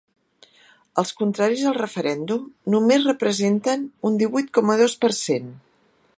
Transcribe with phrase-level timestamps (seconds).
[1.01, 5.55] Els contraris al referèndum només representen un divuit coma dos per cent.